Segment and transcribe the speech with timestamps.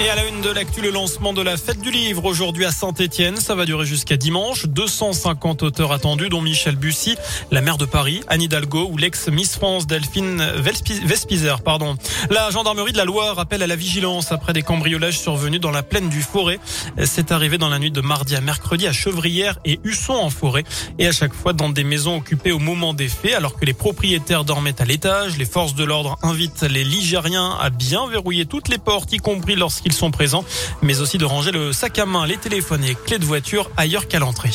[0.00, 2.70] Et à la une de l'actu, le lancement de la fête du livre aujourd'hui à
[2.70, 3.36] Saint-Etienne.
[3.36, 4.66] Ça va durer jusqu'à dimanche.
[4.66, 7.16] 250 auteurs attendus, dont Michel Bussy,
[7.50, 11.96] la maire de Paris, Anne Hidalgo ou l'ex-Miss France Delphine Vespizer, pardon.
[12.30, 15.82] La gendarmerie de la Loire appelle à la vigilance après des cambriolages survenus dans la
[15.82, 16.60] plaine du Forêt.
[17.04, 20.62] C'est arrivé dans la nuit de mardi à mercredi à Chevrières et Husson en forêt.
[21.00, 23.74] Et à chaque fois dans des maisons occupées au moment des faits, alors que les
[23.74, 25.38] propriétaires dormaient à l'étage.
[25.38, 29.56] Les forces de l'ordre invitent les Ligériens à bien verrouiller toutes les portes, y compris
[29.56, 30.44] lorsqu'ils ils sont présents,
[30.82, 34.06] mais aussi de ranger le sac à main, les téléphones et clés de voiture ailleurs
[34.06, 34.50] qu'à l'entrée.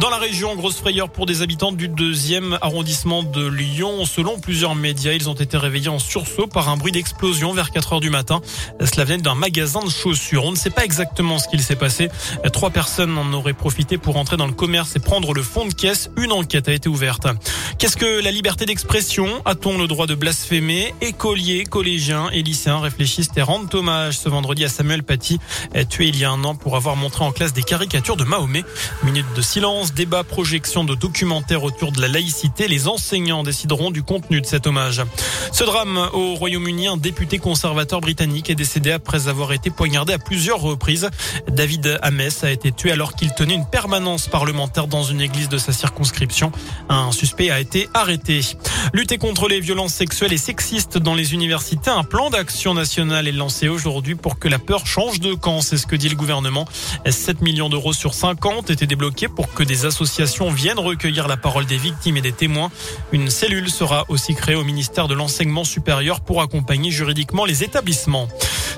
[0.00, 4.04] Dans la région, grosse frayeur pour des habitants du deuxième arrondissement de Lyon.
[4.04, 7.94] Selon plusieurs médias, ils ont été réveillés en sursaut par un bruit d'explosion vers 4
[7.94, 8.40] heures du matin.
[8.84, 10.44] Cela venait d'un magasin de chaussures.
[10.44, 12.10] On ne sait pas exactement ce qu'il s'est passé.
[12.52, 15.72] Trois personnes en auraient profité pour entrer dans le commerce et prendre le fond de
[15.72, 16.10] caisse.
[16.16, 17.28] Une enquête a été ouverte.
[17.78, 19.28] Qu'est-ce que la liberté d'expression?
[19.44, 20.92] A-t-on le droit de blasphémer?
[21.02, 25.38] Écoliers, collégiens et lycéens réfléchissent et rendent hommage ce vendredi à Samuel Paty,
[25.88, 28.64] tué il y a un an pour avoir montré en classe des caricatures de Mahomet.
[29.04, 32.68] Minute de silence débat, projection de documentaires autour de la laïcité.
[32.68, 35.02] Les enseignants décideront du contenu de cet hommage.
[35.52, 40.18] Ce drame au Royaume-Uni, un député conservateur britannique est décédé après avoir été poignardé à
[40.18, 41.10] plusieurs reprises.
[41.48, 45.58] David Ames a été tué alors qu'il tenait une permanence parlementaire dans une église de
[45.58, 46.52] sa circonscription.
[46.88, 48.40] Un suspect a été arrêté.
[48.92, 53.32] Lutter contre les violences sexuelles et sexistes dans les universités, un plan d'action national est
[53.32, 55.60] lancé aujourd'hui pour que la peur change de camp.
[55.60, 56.66] C'est ce que dit le gouvernement.
[57.08, 61.36] 7 millions d'euros sur 50 étaient débloqués pour que des des associations viennent recueillir la
[61.36, 62.70] parole des victimes et des témoins.
[63.10, 68.28] Une cellule sera aussi créée au ministère de l'Enseignement supérieur pour accompagner juridiquement les établissements.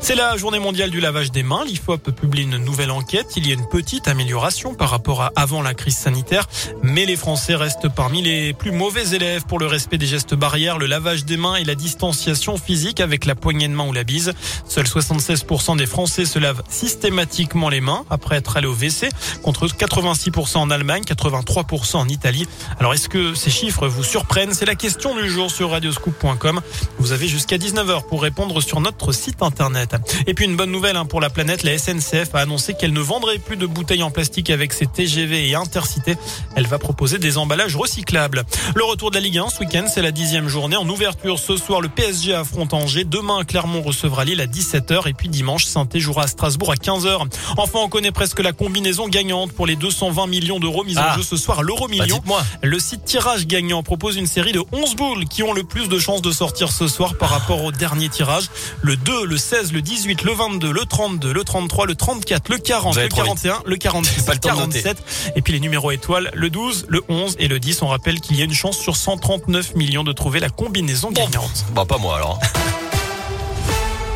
[0.00, 1.64] C'est la journée mondiale du lavage des mains.
[1.64, 3.26] L'IFOP publie une nouvelle enquête.
[3.36, 6.46] Il y a une petite amélioration par rapport à avant la crise sanitaire,
[6.82, 10.78] mais les Français restent parmi les plus mauvais élèves pour le respect des gestes barrières,
[10.78, 14.04] le lavage des mains et la distanciation physique avec la poignée de main ou la
[14.04, 14.32] bise.
[14.68, 19.08] Seuls 76% des Français se lavent systématiquement les mains après être allés au WC,
[19.42, 22.46] contre 86% en Allemagne, 83% en Italie.
[22.78, 24.54] Alors est-ce que ces chiffres vous surprennent?
[24.54, 26.60] C'est la question du jour sur radioscoop.com.
[26.98, 29.85] Vous avez jusqu'à 19h pour répondre sur notre site internet.
[30.26, 33.00] Et puis une bonne nouvelle hein, pour la planète, la SNCF a annoncé qu'elle ne
[33.00, 36.16] vendrait plus de bouteilles en plastique avec ses TGV et Intercités.
[36.54, 38.44] Elle va proposer des emballages recyclables.
[38.74, 40.76] Le retour de la Ligue 1 ce week-end, c'est la dixième journée.
[40.76, 43.04] En ouverture ce soir, le PSG affronte Angers.
[43.04, 45.08] Demain, Clermont recevra Lille à 17h.
[45.08, 47.28] Et puis dimanche, saint jouera à Strasbourg à 15h.
[47.56, 51.16] Enfin, on connaît presque la combinaison gagnante pour les 220 millions d'euros mis en ah.
[51.16, 51.62] jeu ce soir.
[51.62, 52.22] L'euro million.
[52.26, 55.88] Bah, le site tirage gagnant propose une série de 11 boules qui ont le plus
[55.88, 58.44] de chances de sortir ce soir par rapport au dernier tirage.
[58.82, 62.56] Le 2, le 16, le 18, le 22, le 32, le 33, le 34, le
[62.56, 64.96] 40, le 41, le 46, le 47.
[65.36, 67.82] Et puis les numéros étoiles, le 12, le 11 et le 10.
[67.82, 71.66] On rappelle qu'il y a une chance sur 139 millions de trouver la combinaison gagnante.
[71.74, 72.40] Bah pas moi alors.